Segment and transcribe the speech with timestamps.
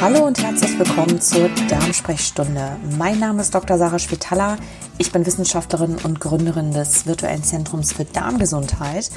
[0.00, 2.78] Hallo und herzlich willkommen zur Darmsprechstunde.
[2.96, 3.76] Mein Name ist Dr.
[3.76, 4.56] Sarah Spitaler.
[4.96, 9.10] Ich bin Wissenschaftlerin und Gründerin des virtuellen Zentrums für Darmgesundheit.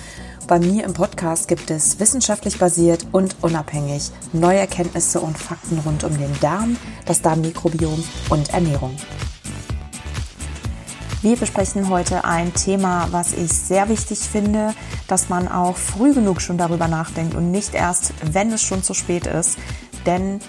[0.45, 6.03] Bei mir im Podcast gibt es wissenschaftlich basiert und unabhängig neue Erkenntnisse und Fakten rund
[6.03, 8.93] um den Darm, das Darmmikrobiom und Ernährung.
[11.21, 14.73] Wir besprechen heute ein Thema, was ich sehr wichtig finde,
[15.07, 18.93] dass man auch früh genug schon darüber nachdenkt und nicht erst, wenn es schon zu
[18.93, 19.57] spät ist.
[20.05, 20.41] Denn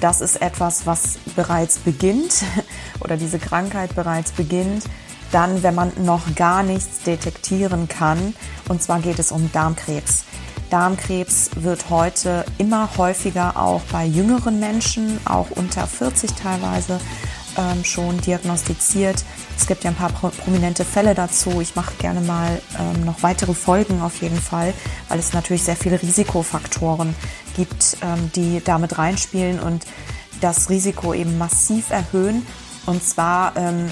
[0.00, 2.42] das ist etwas, was bereits beginnt
[3.00, 4.84] oder diese Krankheit bereits beginnt,
[5.32, 8.34] dann, wenn man noch gar nichts detektieren kann.
[8.68, 10.24] Und zwar geht es um Darmkrebs.
[10.70, 17.00] Darmkrebs wird heute immer häufiger auch bei jüngeren Menschen, auch unter 40 teilweise,
[17.58, 19.24] ähm, schon diagnostiziert.
[19.56, 21.60] Es gibt ja ein paar prominente Fälle dazu.
[21.60, 24.72] Ich mache gerne mal ähm, noch weitere Folgen auf jeden Fall,
[25.08, 27.14] weil es natürlich sehr viele Risikofaktoren
[27.60, 29.84] gibt, ähm, die damit reinspielen und
[30.40, 32.46] das Risiko eben massiv erhöhen.
[32.86, 33.90] Und zwar ähm,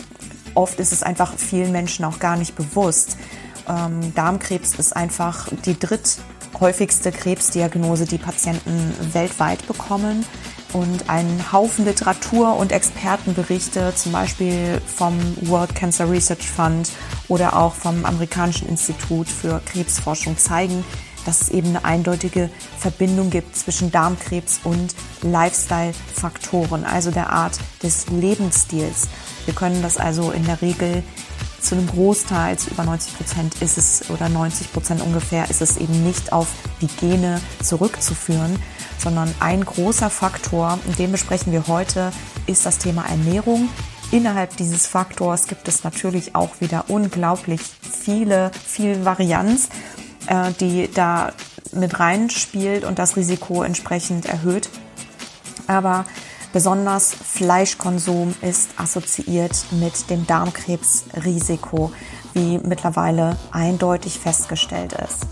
[0.55, 3.19] oft ist es einfach vielen Menschen auch gar nicht bewusst.
[3.69, 10.25] Ähm, Darmkrebs ist einfach die dritthäufigste Krebsdiagnose, die Patienten weltweit bekommen
[10.73, 16.91] und einen Haufen Literatur und Expertenberichte, zum Beispiel vom World Cancer Research Fund
[17.29, 20.85] oder auch vom Amerikanischen Institut für Krebsforschung zeigen,
[21.29, 22.49] dass es eben eine eindeutige
[22.79, 29.09] Verbindung gibt zwischen Darmkrebs und Lifestyle-Faktoren, also der Art des Lebensstils.
[29.45, 31.03] Wir können das also in der Regel
[31.61, 35.77] zu einem Großteil, zu über 90 Prozent ist es oder 90 Prozent ungefähr, ist es
[35.77, 36.47] eben nicht auf
[36.81, 38.59] die Gene zurückzuführen,
[38.97, 42.11] sondern ein großer Faktor, und den besprechen wir heute,
[42.47, 43.69] ist das Thema Ernährung.
[44.13, 49.69] Innerhalb dieses Faktors gibt es natürlich auch wieder unglaublich viele, viel Varianz,
[50.29, 51.33] äh, die da
[51.73, 54.69] mit reinspielt und das Risiko entsprechend erhöht.
[55.67, 56.05] Aber
[56.53, 61.93] besonders Fleischkonsum ist assoziiert mit dem Darmkrebsrisiko,
[62.35, 65.27] wie mittlerweile eindeutig festgestellt ist.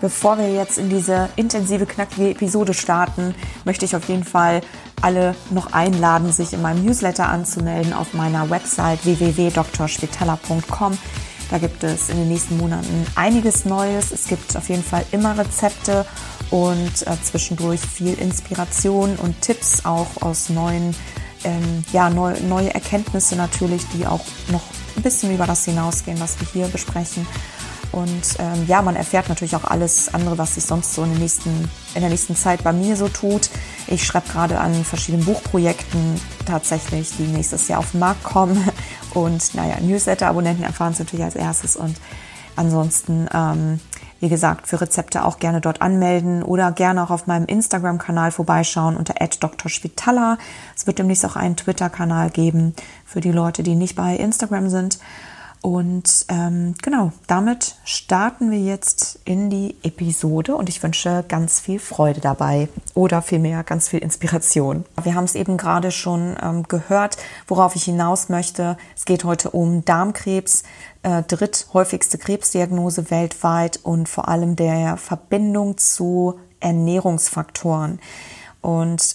[0.00, 4.60] Bevor wir jetzt in diese intensive, knackige Episode starten, möchte ich auf jeden Fall
[5.00, 10.98] alle noch einladen, sich in meinem Newsletter anzumelden auf meiner Website www.drspitaler.com.
[11.52, 14.10] Da gibt es in den nächsten Monaten einiges Neues.
[14.10, 16.06] Es gibt auf jeden Fall immer Rezepte
[16.48, 20.96] und äh, zwischendurch viel Inspiration und Tipps auch aus neuen,
[21.44, 24.62] ähm, ja, neu, neue Erkenntnisse natürlich, die auch noch
[24.96, 27.26] ein bisschen über das hinausgehen, was wir hier besprechen.
[27.92, 31.20] Und ähm, ja, man erfährt natürlich auch alles andere, was sich sonst so in, den
[31.20, 33.50] nächsten, in der nächsten Zeit bei mir so tut.
[33.86, 38.66] Ich schreibe gerade an verschiedenen Buchprojekten tatsächlich, die nächstes Jahr auf den Markt kommen.
[39.14, 41.76] Und naja, Newsletter-Abonnenten erfahren es natürlich als erstes.
[41.76, 41.96] Und
[42.56, 43.78] ansonsten, ähm,
[44.20, 48.96] wie gesagt, für Rezepte auch gerne dort anmelden oder gerne auch auf meinem Instagram-Kanal vorbeischauen
[48.96, 50.38] unter @drschwitala.
[50.74, 54.98] Es wird demnächst auch einen Twitter-Kanal geben für die Leute, die nicht bei Instagram sind.
[55.62, 61.78] Und ähm, genau, damit starten wir jetzt in die Episode und ich wünsche ganz viel
[61.78, 64.84] Freude dabei oder vielmehr ganz viel Inspiration.
[65.04, 68.76] Wir haben es eben gerade schon ähm, gehört, worauf ich hinaus möchte.
[68.96, 70.64] Es geht heute um Darmkrebs,
[71.04, 78.00] äh, dritthäufigste Krebsdiagnose weltweit und vor allem der Verbindung zu Ernährungsfaktoren.
[78.62, 79.14] Und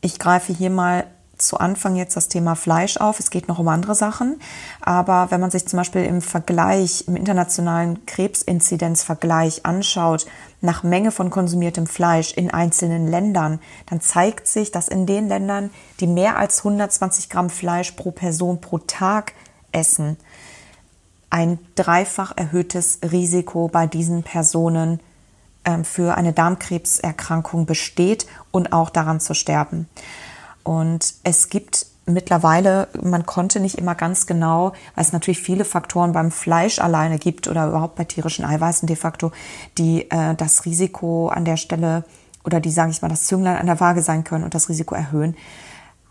[0.00, 1.04] ich greife hier mal
[1.46, 3.20] zu Anfang jetzt das Thema Fleisch auf.
[3.20, 4.40] Es geht noch um andere Sachen.
[4.80, 10.26] Aber wenn man sich zum Beispiel im Vergleich, im internationalen Krebsinzidenzvergleich anschaut,
[10.60, 15.70] nach Menge von konsumiertem Fleisch in einzelnen Ländern, dann zeigt sich, dass in den Ländern,
[16.00, 19.32] die mehr als 120 Gramm Fleisch pro Person pro Tag
[19.72, 20.16] essen,
[21.30, 25.00] ein dreifach erhöhtes Risiko bei diesen Personen
[25.64, 29.88] ähm, für eine Darmkrebserkrankung besteht und auch daran zu sterben.
[30.64, 36.12] Und es gibt mittlerweile, man konnte nicht immer ganz genau, weil es natürlich viele Faktoren
[36.12, 39.32] beim Fleisch alleine gibt oder überhaupt bei tierischen Eiweißen de facto,
[39.78, 42.04] die äh, das Risiko an der Stelle
[42.44, 44.94] oder die, sage ich mal, das Zünglein an der Waage sein können und das Risiko
[44.94, 45.36] erhöhen,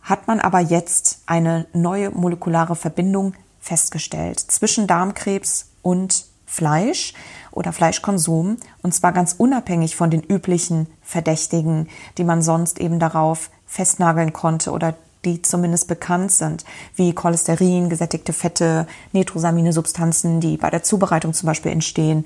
[0.01, 7.13] hat man aber jetzt eine neue molekulare Verbindung festgestellt zwischen Darmkrebs und Fleisch
[7.49, 11.89] oder Fleischkonsum und zwar ganz unabhängig von den üblichen Verdächtigen,
[12.19, 14.93] die man sonst eben darauf festnageln konnte oder
[15.25, 16.63] die zumindest bekannt sind,
[16.95, 22.25] wie Cholesterin, gesättigte Fette, nitrosamine Substanzen, die bei der Zubereitung zum Beispiel entstehen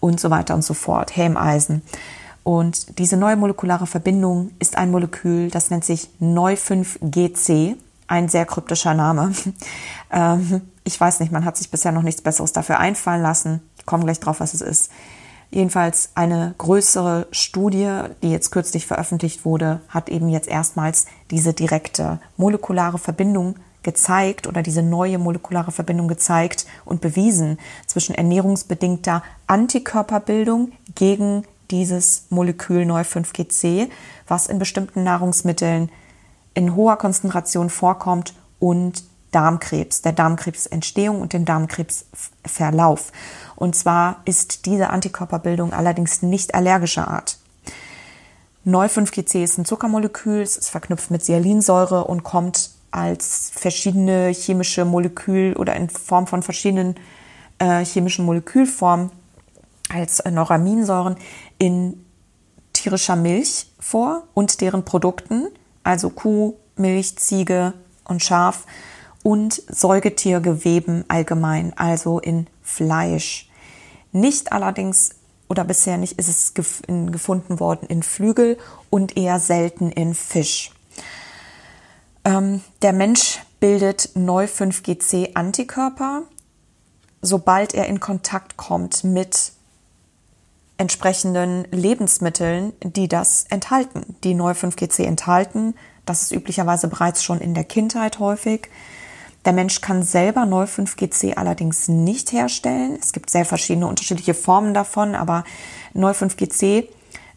[0.00, 1.82] und so weiter und so fort, Hämeisen.
[2.44, 7.74] Und diese neue molekulare Verbindung ist ein Molekül, das nennt sich Neu5GC,
[8.06, 9.34] ein sehr kryptischer Name.
[10.86, 13.60] Ich weiß nicht, man hat sich bisher noch nichts Besseres dafür einfallen lassen.
[13.76, 14.92] Ich komme gleich drauf, was es ist.
[15.50, 22.20] Jedenfalls eine größere Studie, die jetzt kürzlich veröffentlicht wurde, hat eben jetzt erstmals diese direkte
[22.36, 27.58] molekulare Verbindung gezeigt oder diese neue molekulare Verbindung gezeigt und bewiesen
[27.88, 31.42] zwischen ernährungsbedingter Antikörperbildung gegen
[31.72, 33.88] dieses Molekül Neu5GC,
[34.28, 35.90] was in bestimmten Nahrungsmitteln
[36.54, 39.02] in hoher Konzentration vorkommt und
[39.36, 43.12] Darmkrebs, der Darmkrebsentstehung und dem Darmkrebsverlauf.
[43.54, 47.36] Und zwar ist diese Antikörperbildung allerdings nicht allergischer Art.
[48.64, 55.52] Neu5GC ist ein Zuckermolekül, es ist verknüpft mit Sialinsäure und kommt als verschiedene chemische Molekül
[55.52, 56.94] oder in Form von verschiedenen
[57.58, 59.10] äh, chemischen Molekülformen
[59.90, 61.16] als Neuraminsäuren
[61.58, 62.06] in
[62.72, 65.48] tierischer Milch vor und deren Produkten,
[65.84, 67.74] also Kuh, Milch, Ziege
[68.04, 68.64] und Schaf
[69.26, 73.50] und Säugetiergeweben allgemein, also in Fleisch.
[74.12, 75.16] Nicht allerdings
[75.48, 78.56] oder bisher nicht ist es gefunden worden in Flügel
[78.88, 80.70] und eher selten in Fisch.
[82.24, 86.22] Ähm, der Mensch bildet Neu5GC-Antikörper,
[87.20, 89.50] sobald er in Kontakt kommt mit
[90.78, 95.74] entsprechenden Lebensmitteln, die das enthalten, die Neu5GC enthalten.
[96.04, 98.70] Das ist üblicherweise bereits schon in der Kindheit häufig.
[99.46, 102.98] Der Mensch kann selber Neu5GC allerdings nicht herstellen.
[103.00, 105.44] Es gibt sehr verschiedene unterschiedliche Formen davon, aber
[105.94, 106.88] Neu5GC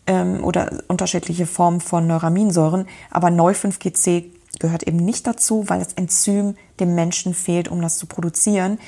[0.07, 4.25] ähm, oder unterschiedliche Formen von Neuraminsäuren, aber Neu5GC
[4.57, 8.79] gehört eben nicht dazu, weil das Enzym dem Menschen fehlt, um das zu produzieren.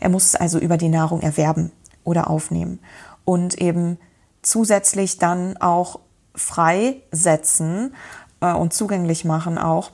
[0.00, 1.72] Er muss es also über die Nahrung erwerben
[2.04, 2.78] oder aufnehmen
[3.26, 3.98] und eben
[4.40, 6.00] zusätzlich dann auch
[6.34, 7.94] freisetzen
[8.40, 9.90] äh, und zugänglich machen auch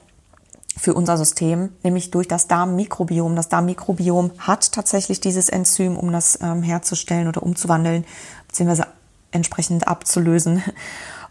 [0.78, 3.36] für unser System, nämlich durch das Darmmikrobiom.
[3.36, 8.04] Das Darmmikrobiom hat tatsächlich dieses Enzym, um das ähm, herzustellen oder umzuwandeln,
[8.46, 8.86] beziehungsweise
[9.32, 10.62] entsprechend abzulösen.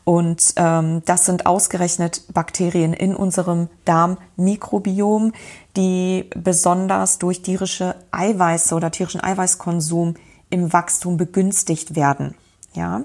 [0.04, 5.34] Und ähm, das sind ausgerechnet Bakterien in unserem Darmmikrobiom,
[5.76, 10.16] die besonders durch tierische Eiweiße oder tierischen Eiweißkonsum
[10.50, 12.36] im Wachstum begünstigt werden.
[12.74, 13.04] Ja.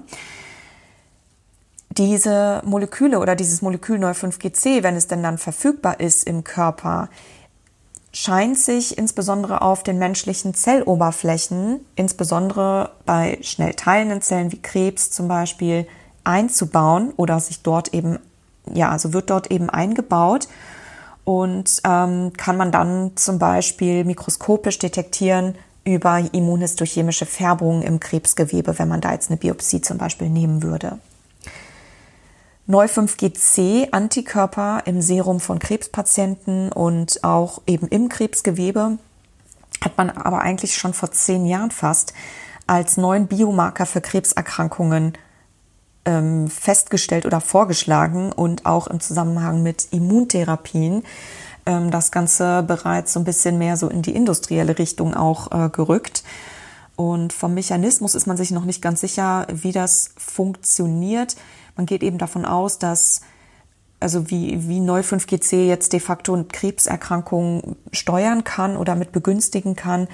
[1.97, 7.07] Diese Moleküle oder dieses Molekül Neu5GC, wenn es denn dann verfügbar ist im Körper,
[8.11, 15.27] scheint sich insbesondere auf den menschlichen Zelloberflächen, insbesondere bei schnell teilenden Zellen wie Krebs zum
[15.27, 15.85] Beispiel,
[16.23, 18.17] einzubauen oder sich dort eben,
[18.73, 20.47] ja, also wird dort eben eingebaut
[21.25, 25.53] und ähm, kann man dann zum Beispiel mikroskopisch detektieren
[25.83, 30.97] über immunhistochemische Färbungen im Krebsgewebe, wenn man da jetzt eine Biopsie zum Beispiel nehmen würde.
[32.67, 38.97] Neu5GC Antikörper im Serum von Krebspatienten und auch eben im Krebsgewebe
[39.83, 42.13] hat man aber eigentlich schon vor zehn Jahren fast
[42.65, 45.13] als neuen Biomarker für Krebserkrankungen
[46.05, 51.03] ähm, festgestellt oder vorgeschlagen und auch im Zusammenhang mit Immuntherapien
[51.65, 55.69] ähm, das Ganze bereits so ein bisschen mehr so in die industrielle Richtung auch äh,
[55.69, 56.23] gerückt.
[56.95, 61.35] Und vom Mechanismus ist man sich noch nicht ganz sicher, wie das funktioniert.
[61.75, 63.21] Man geht eben davon aus, dass
[63.99, 70.07] also wie, wie Neu5GC jetzt de facto Krebserkrankungen steuern kann oder mit begünstigen kann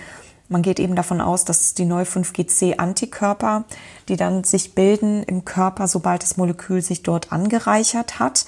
[0.49, 3.65] man geht eben davon aus, dass die Neu5GC-Antikörper,
[4.09, 8.45] die dann sich bilden im Körper, sobald das Molekül sich dort angereichert hat,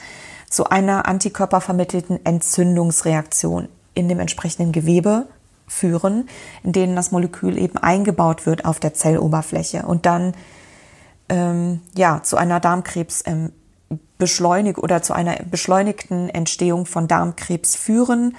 [0.50, 5.28] zu einer antikörpervermittelten Entzündungsreaktion in dem entsprechenden Gewebe
[5.72, 6.28] führen,
[6.64, 10.34] in denen das Molekül eben eingebaut wird auf der Zelloberfläche und dann
[11.30, 13.54] ähm, ja zu einer Darmkrebs ähm,
[14.78, 18.36] oder zu einer beschleunigten Entstehung von Darmkrebs führen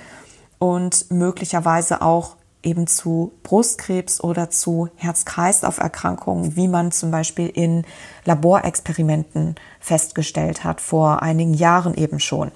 [0.61, 7.85] und möglicherweise auch eben zu Brustkrebs oder zu Herz-Kreislauf-Erkrankungen, wie man zum Beispiel in
[8.25, 12.53] Laborexperimenten festgestellt hat, vor einigen Jahren eben schon.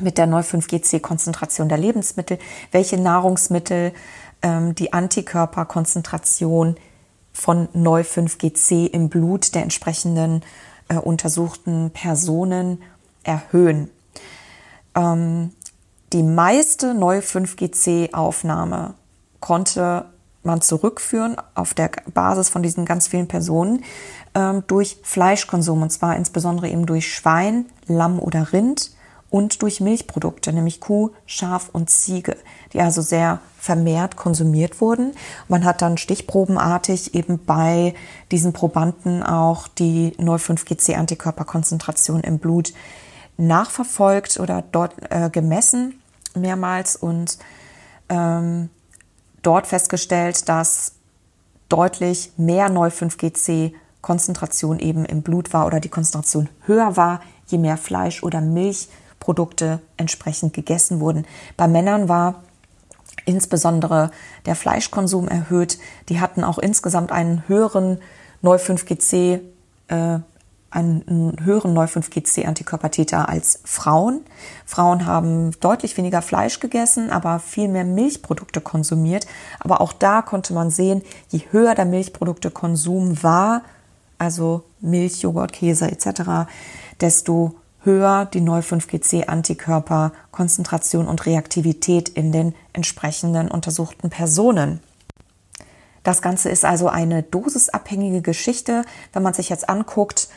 [0.00, 2.38] mit der Neu5GC-Konzentration der Lebensmittel,
[2.70, 3.92] welche Nahrungsmittel
[4.42, 6.76] ähm, die Antikörperkonzentration
[7.40, 10.42] von Neu5GC im Blut der entsprechenden
[10.88, 12.82] äh, untersuchten Personen
[13.22, 13.88] erhöhen.
[14.94, 15.52] Ähm,
[16.12, 18.92] die meiste Neu5GC-Aufnahme
[19.40, 20.04] konnte
[20.42, 23.84] man zurückführen auf der Basis von diesen ganz vielen Personen
[24.34, 28.90] ähm, durch Fleischkonsum und zwar insbesondere eben durch Schwein, Lamm oder Rind
[29.30, 32.36] und durch Milchprodukte, nämlich Kuh, Schaf und Ziege,
[32.72, 35.12] die also sehr vermehrt konsumiert wurden.
[35.48, 37.94] Man hat dann stichprobenartig eben bei
[38.32, 42.72] diesen Probanden auch die 0,5-GC-Antikörperkonzentration im Blut
[43.36, 46.00] nachverfolgt oder dort äh, gemessen
[46.34, 47.38] mehrmals und
[48.08, 48.68] ähm,
[49.42, 50.92] dort festgestellt, dass
[51.68, 57.76] deutlich mehr 0,5-GC Konzentration eben im Blut war oder die Konzentration höher war, je mehr
[57.76, 58.88] Fleisch oder Milch
[59.20, 61.26] Produkte entsprechend gegessen wurden.
[61.56, 62.42] Bei Männern war
[63.26, 64.10] insbesondere
[64.46, 65.78] der Fleischkonsum erhöht.
[66.08, 68.00] Die hatten auch insgesamt einen höheren
[68.42, 69.40] Neu5GC,
[69.88, 70.18] äh,
[70.72, 74.20] einen höheren Neu5GC-Antikörpertäter als Frauen.
[74.64, 79.26] Frauen haben deutlich weniger Fleisch gegessen, aber viel mehr Milchprodukte konsumiert.
[79.58, 83.62] Aber auch da konnte man sehen, je höher der Milchproduktekonsum war,
[84.16, 86.48] also Milch, Joghurt, Käse etc.,
[87.00, 94.80] desto höher die Neu5GC-Antikörper, Konzentration und Reaktivität in den entsprechenden untersuchten Personen.
[96.02, 98.84] Das Ganze ist also eine dosisabhängige Geschichte.
[99.12, 100.28] Wenn man sich jetzt anguckt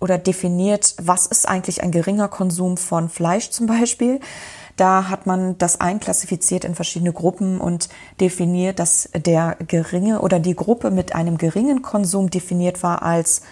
[0.00, 4.20] oder definiert, was ist eigentlich ein geringer Konsum von Fleisch zum Beispiel,
[4.76, 7.88] da hat man das einklassifiziert in verschiedene Gruppen und
[8.20, 13.42] definiert, dass der geringe oder die Gruppe mit einem geringen Konsum definiert war als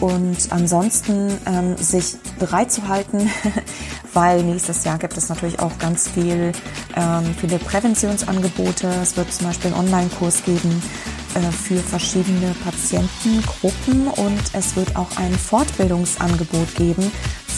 [0.03, 3.29] und ansonsten ähm, sich bereit zu halten,
[4.13, 6.51] weil nächstes Jahr gibt es natürlich auch ganz viel,
[6.97, 8.87] ähm, viele Präventionsangebote.
[9.01, 10.83] Es wird zum Beispiel einen Online-Kurs geben
[11.35, 17.09] äh, für verschiedene Patientengruppen und es wird auch ein Fortbildungsangebot geben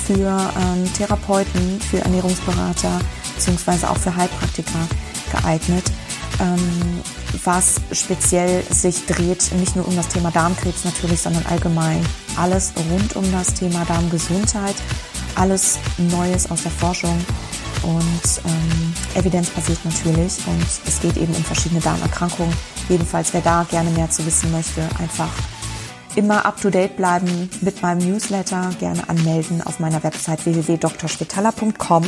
[0.06, 3.00] für ähm, Therapeuten, für Ernährungsberater
[3.34, 4.88] beziehungsweise auch für Heilpraktiker
[5.32, 5.86] geeignet
[6.40, 7.02] ähm,
[7.44, 12.06] was speziell sich dreht, nicht nur um das Thema Darmkrebs natürlich, sondern allgemein
[12.38, 14.76] alles rund um das Thema Darmgesundheit,
[15.36, 17.18] alles Neues aus der Forschung
[17.84, 20.38] und ähm, evidenzbasiert natürlich.
[20.48, 22.54] Und es geht eben um verschiedene Darmerkrankungen.
[22.90, 25.30] Jedenfalls, wer da gerne mehr zu wissen möchte, einfach
[26.16, 32.06] immer up to date bleiben mit meinem Newsletter, gerne anmelden auf meiner Website www.drspitala.com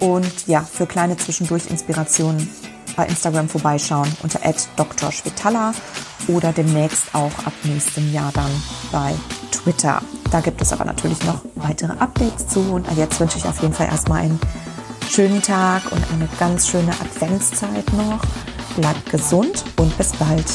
[0.00, 2.48] und ja, für kleine zwischendurch Inspirationen
[2.96, 4.40] bei Instagram vorbeischauen unter
[4.76, 5.72] @drspitala
[6.28, 8.50] oder demnächst auch ab nächstem Jahr dann
[8.92, 9.14] bei
[9.50, 10.02] Twitter.
[10.30, 13.74] Da gibt es aber natürlich noch weitere Updates zu und jetzt wünsche ich auf jeden
[13.74, 14.40] Fall erstmal einen
[15.08, 18.20] schönen Tag und eine ganz schöne Adventszeit noch.
[18.76, 20.46] Bleibt gesund und bis bald.